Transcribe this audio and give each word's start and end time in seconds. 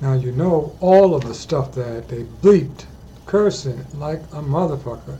Now 0.00 0.12
you 0.12 0.32
know 0.32 0.76
all 0.80 1.14
of 1.14 1.24
the 1.24 1.34
stuff 1.34 1.72
that 1.72 2.08
they 2.08 2.24
bleeped, 2.24 2.84
cursing 3.24 3.84
like 3.94 4.20
a 4.32 4.42
motherfucker. 4.42 5.18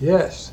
Yes. 0.00 0.52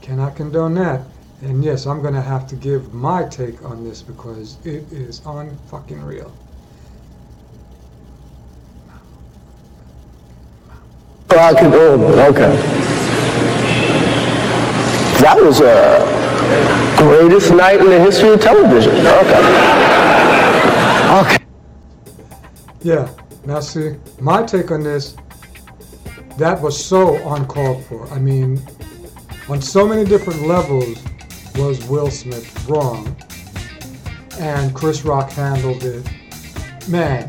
Cannot 0.00 0.36
condone 0.36 0.74
that. 0.74 1.02
And 1.42 1.64
yes, 1.64 1.86
I'm 1.86 2.02
gonna 2.02 2.20
have 2.22 2.46
to 2.48 2.56
give 2.56 2.92
my 2.92 3.24
take 3.24 3.62
on 3.64 3.84
this 3.84 4.02
because 4.02 4.56
it 4.64 4.90
is 4.92 5.20
unfucking 5.20 6.04
real. 6.04 6.32
I 11.30 11.54
could, 11.54 11.72
oh, 11.72 12.28
okay. 12.30 12.56
That 15.22 15.36
was 15.40 15.60
a 15.60 16.96
greatest 16.98 17.52
night 17.52 17.80
in 17.80 17.86
the 17.86 18.00
history 18.00 18.30
of 18.30 18.40
television. 18.40 18.92
Okay. 18.92 19.40
Okay. 21.20 21.44
Yeah. 22.82 23.10
Now 23.44 23.60
see, 23.60 23.96
my 24.20 24.42
take 24.42 24.70
on 24.70 24.82
this, 24.82 25.16
that 26.36 26.60
was 26.60 26.82
so 26.82 27.16
uncalled 27.34 27.84
for. 27.84 28.06
I 28.08 28.18
mean, 28.18 28.60
on 29.48 29.60
so 29.60 29.86
many 29.86 30.04
different 30.04 30.42
levels 30.42 30.98
was 31.56 31.84
Will 31.88 32.10
Smith 32.10 32.68
wrong. 32.68 33.16
And 34.38 34.74
Chris 34.74 35.04
Rock 35.04 35.30
handled 35.30 35.84
it. 35.84 36.08
Man, 36.88 37.28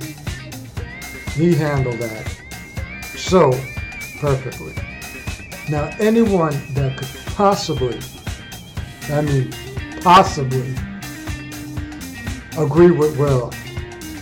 he 1.33 1.53
handled 1.53 1.99
that 1.99 2.27
so 3.17 3.51
perfectly. 4.19 4.73
Now, 5.69 5.89
anyone 5.99 6.53
that 6.73 6.97
could 6.97 7.09
possibly, 7.27 7.99
I 9.09 9.21
mean, 9.21 9.51
possibly 10.01 10.75
agree 12.57 12.91
with 12.91 13.17
Will, 13.17 13.51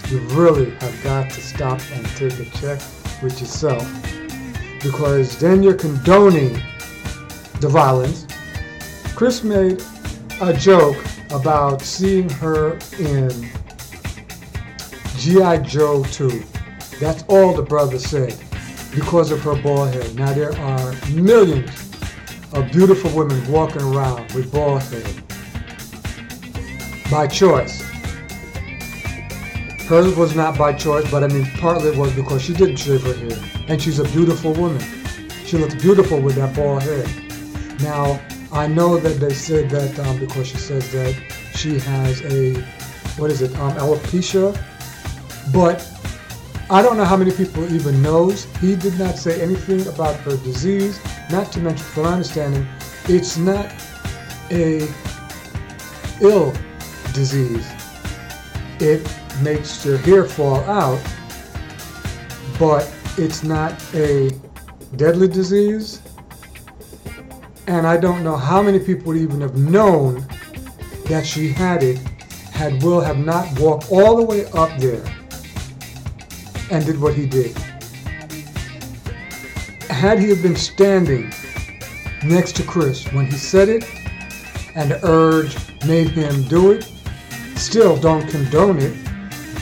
you 0.09 0.19
really 0.29 0.71
have 0.71 1.03
got 1.03 1.29
to 1.29 1.41
stop 1.41 1.79
and 1.93 2.05
take 2.15 2.39
a 2.39 2.45
check 2.57 2.81
with 3.21 3.39
yourself 3.39 3.87
because 4.81 5.37
then 5.37 5.61
you're 5.61 5.75
condoning 5.75 6.53
the 7.59 7.69
violence. 7.69 8.25
Chris 9.15 9.43
made 9.43 9.83
a 10.41 10.53
joke 10.53 10.97
about 11.31 11.81
seeing 11.81 12.29
her 12.29 12.79
in 12.97 13.29
G.I. 15.17 15.57
Joe 15.59 16.03
2. 16.05 16.43
That's 16.99 17.23
all 17.27 17.53
the 17.53 17.61
brother 17.61 17.99
said 17.99 18.35
because 18.95 19.31
of 19.31 19.41
her 19.41 19.61
bald 19.61 19.93
head. 19.93 20.15
Now 20.15 20.33
there 20.33 20.57
are 20.57 20.95
millions 21.11 21.69
of 22.53 22.71
beautiful 22.71 23.11
women 23.15 23.45
walking 23.51 23.81
around 23.81 24.31
with 24.31 24.51
bald 24.51 24.81
head 24.83 25.23
by 27.11 27.27
choice. 27.27 27.88
Hers 29.89 30.15
was 30.15 30.35
not 30.35 30.55
by 30.55 30.71
choice, 30.71 31.09
but 31.09 31.23
I 31.23 31.27
mean 31.29 31.47
partly 31.57 31.89
it 31.89 31.97
was 31.97 32.13
because 32.13 32.43
she 32.43 32.53
didn't 32.53 32.75
shave 32.75 33.01
her 33.01 33.13
hair. 33.15 33.65
And 33.67 33.81
she's 33.81 33.97
a 33.97 34.03
beautiful 34.03 34.53
woman. 34.53 34.79
She 35.45 35.57
looks 35.57 35.73
beautiful 35.73 36.21
with 36.21 36.35
that 36.35 36.55
bald 36.55 36.83
head. 36.83 37.09
Now, 37.81 38.21
I 38.51 38.67
know 38.67 38.97
that 38.99 39.19
they 39.19 39.33
said 39.33 39.71
that 39.71 39.97
um, 40.07 40.19
because 40.19 40.45
she 40.45 40.57
says 40.57 40.91
that 40.91 41.15
she 41.55 41.79
has 41.79 42.21
a, 42.21 42.61
what 43.19 43.31
is 43.31 43.41
it, 43.41 43.51
um, 43.57 43.73
alopecia, 43.77 44.53
but 45.51 45.81
I 46.69 46.83
don't 46.83 46.95
know 46.95 47.05
how 47.05 47.17
many 47.17 47.31
people 47.31 47.63
even 47.73 47.99
knows. 48.03 48.45
He 48.57 48.75
did 48.75 48.99
not 48.99 49.15
say 49.15 49.41
anything 49.41 49.87
about 49.87 50.15
her 50.17 50.37
disease. 50.37 50.99
Not 51.31 51.51
to 51.53 51.61
mention, 51.61 51.83
from 51.83 52.03
my 52.03 52.13
understanding, 52.13 52.67
it's 53.05 53.37
not 53.37 53.73
a 54.51 54.87
ill 56.21 56.53
disease. 57.11 57.67
It 58.79 59.05
makes 59.41 59.85
your 59.85 59.97
hair 59.97 60.25
fall 60.25 60.61
out, 60.61 61.01
but 62.57 62.91
it's 63.17 63.43
not 63.43 63.73
a 63.93 64.31
deadly 64.95 65.27
disease. 65.27 66.01
And 67.67 67.85
I 67.85 67.97
don't 67.97 68.23
know 68.23 68.35
how 68.35 68.61
many 68.61 68.79
people 68.79 69.15
even 69.15 69.41
have 69.41 69.57
known 69.57 70.25
that 71.05 71.25
she 71.25 71.49
had 71.49 71.83
it 71.83 71.97
had 72.51 72.83
Will 72.83 72.99
have 72.99 73.17
not 73.17 73.59
walked 73.59 73.89
all 73.91 74.17
the 74.17 74.23
way 74.23 74.45
up 74.51 74.69
there 74.79 75.03
and 76.71 76.85
did 76.85 76.99
what 76.99 77.13
he 77.15 77.25
did. 77.25 77.57
Had 79.89 80.19
he 80.19 80.35
been 80.35 80.55
standing 80.55 81.33
next 82.23 82.55
to 82.57 82.63
Chris 82.63 83.05
when 83.13 83.25
he 83.25 83.37
said 83.37 83.69
it 83.69 83.85
and 84.75 84.91
the 84.91 84.99
urge 85.03 85.55
made 85.85 86.09
him 86.09 86.43
do 86.43 86.71
it, 86.71 86.91
still 87.59 87.97
don't 87.97 88.27
condone 88.29 88.79
it, 88.79 88.97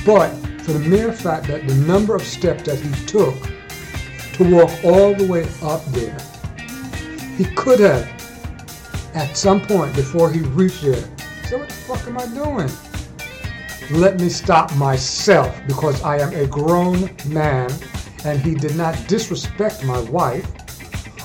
but 0.05 0.29
for 0.61 0.73
the 0.73 0.79
mere 0.79 1.11
fact 1.11 1.47
that 1.47 1.67
the 1.67 1.75
number 1.75 2.15
of 2.15 2.23
steps 2.23 2.63
that 2.63 2.79
he 2.79 3.05
took 3.05 3.35
to 4.33 4.49
walk 4.49 4.71
all 4.83 5.13
the 5.15 5.27
way 5.27 5.47
up 5.61 5.83
there, 5.87 6.17
he 7.35 7.45
could 7.55 7.79
have, 7.79 8.07
at 9.15 9.35
some 9.35 9.61
point 9.61 9.95
before 9.95 10.31
he 10.31 10.41
reached 10.41 10.83
there, 10.83 11.03
said, 11.43 11.59
what 11.59 11.69
the 11.69 11.73
fuck 11.73 12.07
am 12.07 12.17
I 12.17 12.27
doing? 12.27 12.69
let 13.91 14.19
me 14.19 14.27
stop 14.27 14.75
myself 14.75 15.61
because 15.65 16.01
I 16.01 16.17
am 16.17 16.33
a 16.33 16.45
grown 16.45 17.09
man 17.27 17.71
and 18.25 18.39
he 18.41 18.53
did 18.53 18.75
not 18.75 19.07
disrespect 19.07 19.83
my 19.85 19.99
wife. 20.01 20.45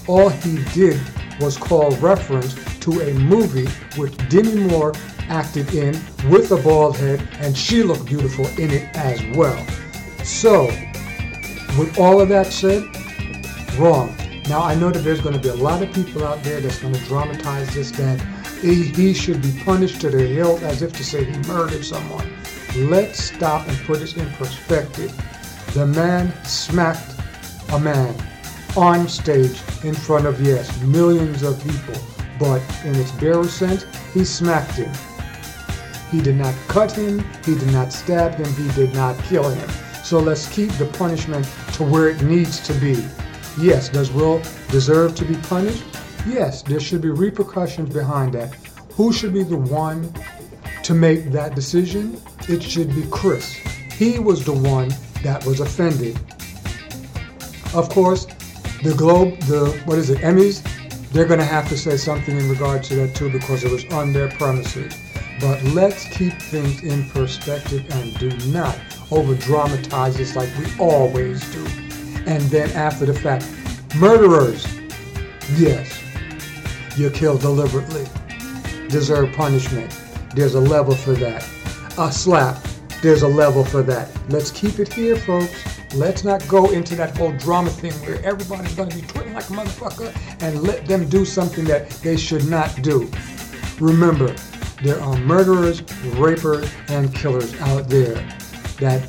All 0.09 0.29
he 0.29 0.63
did 0.73 1.01
was 1.41 1.57
call 1.57 1.91
reference 1.97 2.55
to 2.81 3.01
a 3.01 3.15
movie 3.15 3.67
which 3.97 4.17
Demi 4.29 4.55
Moore 4.69 4.93
acted 5.33 5.73
in 5.75 5.95
with 6.31 6.53
a 6.53 6.57
bald 6.63 6.97
head 6.97 7.27
and 7.41 7.57
she 7.57 7.83
looked 7.83 8.05
beautiful 8.05 8.47
in 8.59 8.71
it 8.71 8.95
as 8.95 9.21
well. 9.35 9.67
So, 10.23 10.67
with 11.79 11.99
all 11.99 12.21
of 12.21 12.29
that 12.29 12.53
said, 12.53 12.85
wrong. 13.79 14.15
Now 14.49 14.63
I 14.63 14.75
know 14.75 14.91
that 14.91 15.01
there's 15.01 15.23
going 15.23 15.35
to 15.35 15.41
be 15.41 15.49
a 15.49 15.55
lot 15.55 15.83
of 15.83 15.93
people 15.93 16.25
out 16.25 16.43
there 16.43 16.61
that's 16.61 16.79
going 16.79 16.93
to 16.93 17.01
dramatize 17.07 17.75
this 17.75 17.91
that 17.93 18.21
he, 18.61 19.15
should 19.15 19.41
be 19.43 19.53
punished 19.65 20.01
to 20.03 20.11
the 20.11 20.25
hilt 20.25 20.63
as 20.63 20.83
if 20.83 20.93
to 20.93 21.05
say 21.05 21.25
he 21.25 21.37
murdered 21.49 21.85
someone. 21.85 22.31
Let's 22.77 23.23
stop 23.25 23.67
and 23.67 23.77
put 23.87 24.01
this 24.01 24.17
in 24.17 24.31
perspective. 24.33 25.13
The 25.75 25.87
man 25.87 26.33
smacked 26.45 27.19
a 27.73 27.81
man 27.81 28.15
on 28.77 29.09
stage 29.09 29.61
in 29.83 29.95
front 29.95 30.27
of, 30.27 30.41
yes, 30.41 30.81
millions 30.83 31.43
of 31.43 31.63
people. 31.65 32.01
But 32.39 32.63
in 32.85 32.95
its 32.97 33.11
bare 33.13 33.45
sense, 33.45 33.87
he 34.13 34.25
smacked 34.25 34.73
him. 34.73 34.93
He 36.13 36.21
did 36.21 36.37
not 36.37 36.55
cut 36.69 36.93
him, 36.93 37.25
he 37.43 37.55
did 37.55 37.73
not 37.73 37.91
stab 37.91 38.35
him, 38.35 38.53
he 38.53 38.71
did 38.75 38.95
not 38.95 39.19
kill 39.25 39.49
him. 39.49 39.69
So 40.05 40.19
let's 40.19 40.47
keep 40.47 40.71
the 40.73 40.85
punishment 40.85 41.47
to 41.73 41.85
where 41.85 42.11
it 42.11 42.21
needs 42.21 42.61
to 42.67 42.75
be. 42.75 43.03
Yes, 43.59 43.89
does 43.89 44.13
Will 44.13 44.43
deserve 44.69 45.15
to 45.15 45.25
be 45.25 45.37
punished? 45.37 45.83
Yes, 46.27 46.61
there 46.61 46.81
should 46.81 47.01
be 47.01 47.09
repercussions 47.09 47.95
behind 47.95 48.35
that. 48.35 48.55
Who 48.93 49.11
should 49.11 49.33
be 49.33 49.43
the 49.43 49.57
one 49.57 50.13
to 50.83 50.93
make 50.93 51.33
that 51.33 51.55
decision? 51.55 52.21
It 52.47 52.63
should 52.63 52.95
be 52.95 53.07
Chris. 53.11 53.51
He 53.97 54.19
was 54.19 54.45
the 54.45 54.53
one 54.53 54.93
that 55.23 55.43
was 55.47 55.61
offended. 55.61 56.19
Of 57.75 57.89
course, 57.89 58.27
the 58.83 58.93
Globe, 58.95 59.39
the 59.45 59.81
what 59.87 59.97
is 59.97 60.11
it, 60.11 60.19
Emmys, 60.19 60.63
they're 61.11 61.25
going 61.25 61.41
to 61.41 61.47
have 61.47 61.71
to 61.71 61.79
say 61.79 61.97
something 61.97 62.37
in 62.37 62.51
regard 62.51 62.83
to 62.85 62.97
that 62.97 63.17
too 63.17 63.31
because 63.31 63.65
it 63.65 63.71
was 63.71 63.87
on 63.87 64.13
their 64.13 64.29
premises. 64.29 64.95
But 65.43 65.61
let's 65.75 66.05
keep 66.05 66.35
things 66.35 66.85
in 66.85 67.11
perspective 67.11 67.85
and 67.91 68.17
do 68.17 68.31
not 68.53 68.79
over 69.11 69.35
dramatize 69.35 70.17
this 70.17 70.37
like 70.37 70.49
we 70.57 70.67
always 70.79 71.41
do. 71.53 71.67
And 72.27 72.41
then 72.43 72.71
after 72.71 73.07
the 73.07 73.13
fact, 73.13 73.45
murderers, 73.97 74.65
yes, 75.57 76.01
you 76.97 77.11
kill 77.11 77.39
deliberately, 77.39 78.07
deserve 78.89 79.33
punishment. 79.33 79.93
There's 80.33 80.55
a 80.55 80.61
level 80.61 80.95
for 80.95 81.15
that. 81.15 81.45
A 81.99 82.13
slap, 82.13 82.65
there's 83.03 83.23
a 83.23 83.29
level 83.29 83.65
for 83.65 83.83
that. 83.83 84.09
Let's 84.29 84.53
keep 84.53 84.79
it 84.79 84.93
here, 84.93 85.17
folks. 85.17 85.65
Let's 85.93 86.23
not 86.23 86.47
go 86.47 86.71
into 86.71 86.95
that 86.95 87.17
whole 87.17 87.33
drama 87.33 87.71
thing 87.71 87.93
where 88.07 88.25
everybody's 88.25 88.77
to 88.77 88.87
be 88.87 89.03
twitting 89.03 89.35
like 89.35 89.51
a 89.51 89.53
motherfucker 89.53 90.15
and 90.41 90.63
let 90.63 90.87
them 90.87 91.09
do 91.09 91.25
something 91.25 91.65
that 91.65 91.91
they 91.91 92.17
should 92.17 92.49
not 92.49 92.81
do. 92.81 93.11
Remember, 93.81 94.35
there 94.83 95.01
are 95.01 95.17
murderers, 95.19 95.83
rapers, 96.17 96.71
and 96.89 97.15
killers 97.15 97.55
out 97.61 97.89
there 97.89 98.15
that 98.81 99.07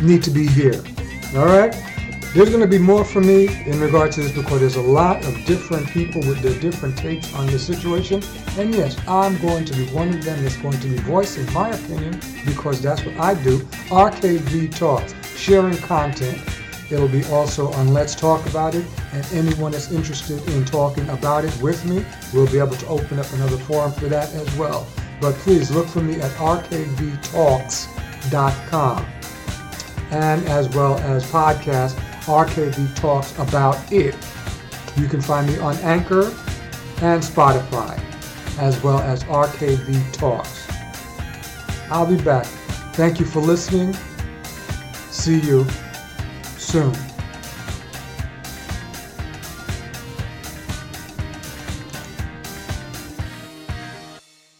need 0.00 0.22
to 0.22 0.30
be 0.30 0.46
here. 0.46 0.82
All 1.36 1.46
right? 1.46 1.72
There's 2.34 2.48
going 2.48 2.62
to 2.62 2.66
be 2.66 2.78
more 2.78 3.04
from 3.04 3.28
me 3.28 3.46
in 3.64 3.78
regard 3.78 4.10
to 4.12 4.22
this 4.22 4.32
because 4.32 4.58
there's 4.58 4.74
a 4.74 4.82
lot 4.82 5.24
of 5.24 5.36
different 5.44 5.86
people 5.86 6.20
with 6.22 6.40
their 6.40 6.58
different 6.58 6.98
takes 6.98 7.32
on 7.34 7.46
this 7.46 7.64
situation. 7.64 8.24
And 8.58 8.74
yes, 8.74 8.96
I'm 9.06 9.38
going 9.38 9.64
to 9.66 9.72
be 9.72 9.86
one 9.90 10.08
of 10.08 10.24
them 10.24 10.42
that's 10.42 10.56
going 10.56 10.80
to 10.80 10.88
be 10.88 10.96
voicing 10.96 11.52
my 11.52 11.70
opinion 11.70 12.20
because 12.44 12.82
that's 12.82 13.04
what 13.04 13.16
I 13.18 13.34
do. 13.34 13.58
RKV 13.88 14.76
Talks, 14.76 15.14
sharing 15.36 15.76
content. 15.76 16.42
It'll 16.90 17.06
be 17.06 17.24
also 17.26 17.70
on 17.74 17.94
Let's 17.94 18.16
Talk 18.16 18.44
About 18.46 18.74
It, 18.74 18.84
and 19.14 19.24
anyone 19.32 19.72
that's 19.72 19.90
interested 19.92 20.46
in 20.50 20.64
talking 20.64 21.08
about 21.08 21.44
it 21.44 21.56
with 21.62 21.84
me, 21.86 22.04
we'll 22.32 22.50
be 22.50 22.58
able 22.58 22.74
to 22.74 22.86
open 22.88 23.20
up 23.20 23.32
another 23.32 23.56
forum 23.56 23.92
for 23.92 24.06
that 24.08 24.34
as 24.34 24.52
well. 24.56 24.86
But 25.20 25.34
please 25.36 25.70
look 25.70 25.86
for 25.86 26.00
me 26.00 26.20
at 26.20 26.30
rkvtalks.com. 26.32 27.14
and 30.10 30.44
as 30.48 30.68
well 30.70 30.98
as 30.98 31.24
podcast, 31.30 31.94
RKV 32.24 32.94
Talks 32.96 33.32
About 33.38 33.78
It. 33.92 34.16
You 34.96 35.06
can 35.08 35.20
find 35.20 35.46
me 35.46 35.58
on 35.58 35.76
Anchor 35.78 36.26
and 37.02 37.22
Spotify, 37.22 37.98
as 38.58 38.82
well 38.82 38.98
as 38.98 39.24
RKV 39.24 40.12
Talks. 40.12 40.66
I'll 41.90 42.06
be 42.06 42.16
back. 42.22 42.46
Thank 42.94 43.20
you 43.20 43.26
for 43.26 43.40
listening. 43.40 43.96
See 45.10 45.40
you 45.40 45.66
soon. 46.56 47.13